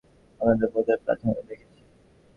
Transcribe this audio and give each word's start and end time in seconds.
অন্যটাকে 0.41 0.67
বোধহয় 0.73 0.99
প্ল্যাটফর্মে 1.03 1.43
দেখেছি। 1.49 1.81